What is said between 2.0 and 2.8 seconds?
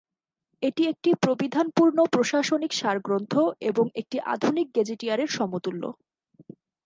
প্রশাসনিক